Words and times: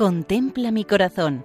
Contempla 0.00 0.70
mi 0.70 0.84
corazón. 0.84 1.44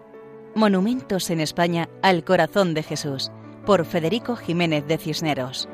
Monumentos 0.55 1.29
en 1.29 1.41
España 1.41 1.89
al 2.02 2.23
corazón 2.23 2.73
de 2.73 2.84
Jesús, 2.84 3.29
por 3.66 3.84
Federico 3.84 4.38
Jiménez 4.38 4.88
de 4.88 4.97
Cisneros. 4.97 5.68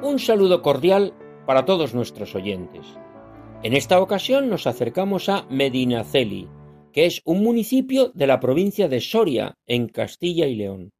Un 0.00 0.18
saludo 0.18 0.62
cordial 0.62 1.12
para 1.44 1.66
todos 1.66 1.92
nuestros 1.92 2.34
oyentes. 2.34 2.86
En 3.62 3.74
esta 3.74 4.00
ocasión 4.00 4.48
nos 4.48 4.66
acercamos 4.66 5.28
a 5.28 5.44
Medinaceli, 5.50 6.48
que 6.94 7.04
es 7.04 7.20
un 7.26 7.42
municipio 7.42 8.10
de 8.14 8.26
la 8.26 8.40
provincia 8.40 8.88
de 8.88 9.02
Soria, 9.02 9.58
en 9.66 9.88
Castilla 9.88 10.46
y 10.46 10.54
León, 10.56 10.94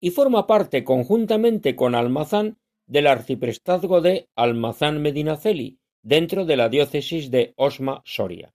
y 0.00 0.08
forma 0.08 0.46
parte 0.46 0.84
conjuntamente 0.84 1.76
con 1.76 1.94
Almazán 1.94 2.56
del 2.86 3.06
arciprestazgo 3.06 4.00
de 4.00 4.30
Almazán 4.36 5.02
Medinaceli, 5.02 5.79
dentro 6.02 6.44
de 6.44 6.56
la 6.56 6.68
diócesis 6.68 7.30
de 7.30 7.52
Osma 7.56 8.02
Soria. 8.04 8.52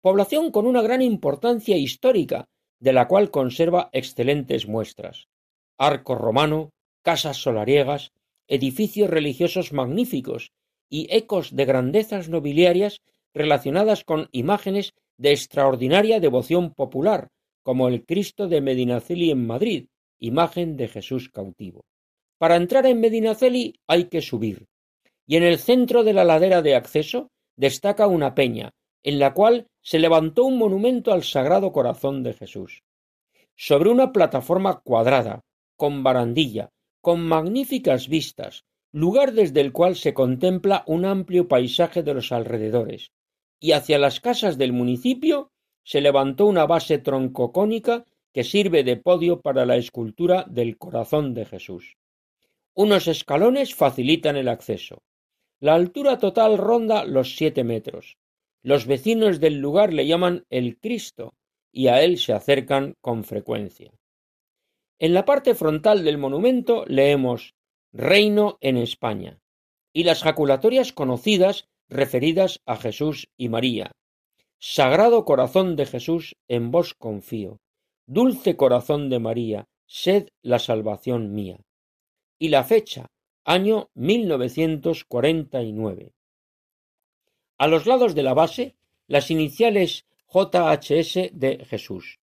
Población 0.00 0.50
con 0.50 0.66
una 0.66 0.82
gran 0.82 1.02
importancia 1.02 1.76
histórica, 1.76 2.48
de 2.80 2.92
la 2.92 3.08
cual 3.08 3.30
conserva 3.30 3.90
excelentes 3.92 4.68
muestras. 4.68 5.28
Arco 5.76 6.14
romano, 6.14 6.70
casas 7.02 7.36
solariegas, 7.36 8.12
edificios 8.46 9.10
religiosos 9.10 9.72
magníficos 9.72 10.52
y 10.88 11.08
ecos 11.10 11.54
de 11.54 11.64
grandezas 11.64 12.28
nobiliarias 12.28 13.02
relacionadas 13.34 14.04
con 14.04 14.28
imágenes 14.32 14.94
de 15.16 15.32
extraordinaria 15.32 16.20
devoción 16.20 16.72
popular, 16.72 17.28
como 17.62 17.88
el 17.88 18.04
Cristo 18.04 18.48
de 18.48 18.60
Medinaceli 18.60 19.30
en 19.30 19.46
Madrid, 19.46 19.86
imagen 20.18 20.76
de 20.76 20.88
Jesús 20.88 21.28
cautivo. 21.28 21.84
Para 22.38 22.56
entrar 22.56 22.86
en 22.86 23.00
Medinaceli 23.00 23.74
hay 23.86 24.04
que 24.04 24.22
subir, 24.22 24.66
y 25.28 25.36
en 25.36 25.42
el 25.42 25.58
centro 25.58 26.04
de 26.04 26.14
la 26.14 26.24
ladera 26.24 26.62
de 26.62 26.74
acceso 26.74 27.30
destaca 27.54 28.06
una 28.06 28.34
peña, 28.34 28.70
en 29.02 29.18
la 29.18 29.34
cual 29.34 29.66
se 29.82 29.98
levantó 29.98 30.44
un 30.44 30.56
monumento 30.56 31.12
al 31.12 31.22
Sagrado 31.22 31.70
Corazón 31.70 32.22
de 32.22 32.32
Jesús. 32.32 32.82
Sobre 33.54 33.90
una 33.90 34.10
plataforma 34.10 34.80
cuadrada, 34.80 35.44
con 35.76 36.02
barandilla, 36.02 36.70
con 37.02 37.20
magníficas 37.20 38.08
vistas, 38.08 38.64
lugar 38.90 39.34
desde 39.34 39.60
el 39.60 39.70
cual 39.70 39.96
se 39.96 40.14
contempla 40.14 40.82
un 40.86 41.04
amplio 41.04 41.46
paisaje 41.46 42.02
de 42.02 42.14
los 42.14 42.32
alrededores, 42.32 43.12
y 43.60 43.72
hacia 43.72 43.98
las 43.98 44.20
casas 44.20 44.56
del 44.56 44.72
municipio 44.72 45.50
se 45.84 46.00
levantó 46.00 46.46
una 46.46 46.64
base 46.64 46.98
troncocónica 46.98 48.06
que 48.32 48.44
sirve 48.44 48.82
de 48.82 48.96
podio 48.96 49.42
para 49.42 49.66
la 49.66 49.76
escultura 49.76 50.46
del 50.48 50.78
corazón 50.78 51.34
de 51.34 51.44
Jesús. 51.44 51.96
Unos 52.72 53.08
escalones 53.08 53.74
facilitan 53.74 54.36
el 54.36 54.48
acceso. 54.48 55.02
La 55.60 55.74
altura 55.74 56.18
total 56.18 56.56
ronda 56.56 57.04
los 57.04 57.36
siete 57.36 57.64
metros. 57.64 58.16
Los 58.62 58.86
vecinos 58.86 59.40
del 59.40 59.58
lugar 59.58 59.92
le 59.92 60.06
llaman 60.06 60.44
el 60.50 60.78
Cristo 60.78 61.34
y 61.72 61.88
a 61.88 62.02
él 62.02 62.18
se 62.18 62.32
acercan 62.32 62.94
con 63.00 63.24
frecuencia. 63.24 63.92
En 65.00 65.14
la 65.14 65.24
parte 65.24 65.54
frontal 65.54 66.04
del 66.04 66.18
monumento 66.18 66.84
leemos 66.86 67.54
Reino 67.92 68.58
en 68.60 68.76
España 68.76 69.40
y 69.92 70.04
las 70.04 70.22
jaculatorias 70.22 70.92
conocidas 70.92 71.68
referidas 71.88 72.60
a 72.66 72.76
Jesús 72.76 73.28
y 73.36 73.48
María. 73.48 73.92
Sagrado 74.60 75.24
corazón 75.24 75.76
de 75.76 75.86
Jesús, 75.86 76.36
en 76.48 76.70
vos 76.70 76.94
confío. 76.94 77.60
Dulce 78.06 78.56
corazón 78.56 79.08
de 79.08 79.18
María, 79.18 79.68
sed 79.86 80.28
la 80.42 80.58
salvación 80.58 81.32
mía. 81.32 81.60
Y 82.38 82.48
la 82.48 82.64
fecha, 82.64 83.06
año 83.48 83.90
1949. 83.94 86.12
A 87.56 87.66
los 87.66 87.86
lados 87.86 88.14
de 88.14 88.22
la 88.22 88.34
base, 88.34 88.76
las 89.06 89.30
iniciales 89.30 90.04
JHS 90.30 91.30
de 91.32 91.64
Jesús. 91.66 92.20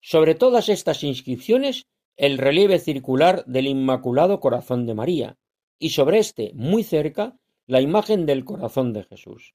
Sobre 0.00 0.34
todas 0.34 0.68
estas 0.68 1.04
inscripciones, 1.04 1.86
el 2.16 2.36
relieve 2.36 2.80
circular 2.80 3.44
del 3.46 3.68
Inmaculado 3.68 4.40
Corazón 4.40 4.86
de 4.86 4.94
María, 4.94 5.38
y 5.78 5.90
sobre 5.90 6.18
este, 6.18 6.50
muy 6.54 6.82
cerca, 6.82 7.38
la 7.68 7.80
imagen 7.80 8.26
del 8.26 8.44
corazón 8.44 8.92
de 8.92 9.04
Jesús. 9.04 9.54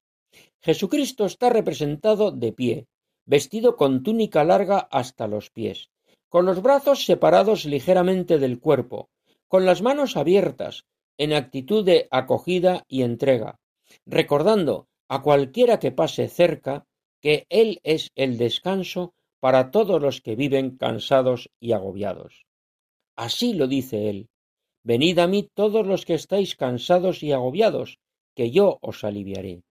Jesucristo 0.62 1.26
está 1.26 1.50
representado 1.50 2.30
de 2.30 2.54
pie, 2.54 2.86
vestido 3.26 3.76
con 3.76 4.02
túnica 4.02 4.44
larga 4.44 4.88
hasta 4.90 5.26
los 5.26 5.50
pies, 5.50 5.90
con 6.30 6.46
los 6.46 6.62
brazos 6.62 7.04
separados 7.04 7.66
ligeramente 7.66 8.38
del 8.38 8.58
cuerpo, 8.58 9.10
con 9.46 9.66
las 9.66 9.82
manos 9.82 10.16
abiertas, 10.16 10.86
en 11.22 11.32
actitud 11.32 11.84
de 11.84 12.08
acogida 12.10 12.84
y 12.88 13.02
entrega, 13.02 13.60
recordando 14.06 14.88
a 15.06 15.22
cualquiera 15.22 15.78
que 15.78 15.92
pase 15.92 16.26
cerca 16.26 16.84
que 17.20 17.46
Él 17.48 17.78
es 17.84 18.10
el 18.16 18.38
descanso 18.38 19.14
para 19.38 19.70
todos 19.70 20.02
los 20.02 20.20
que 20.20 20.34
viven 20.34 20.76
cansados 20.76 21.48
y 21.60 21.74
agobiados. 21.74 22.44
Así 23.14 23.54
lo 23.54 23.68
dice 23.68 24.10
Él. 24.10 24.30
Venid 24.82 25.20
a 25.20 25.28
mí 25.28 25.48
todos 25.54 25.86
los 25.86 26.04
que 26.04 26.14
estáis 26.14 26.56
cansados 26.56 27.22
y 27.22 27.30
agobiados, 27.30 28.00
que 28.34 28.50
yo 28.50 28.80
os 28.82 29.04
aliviaré. 29.04 29.62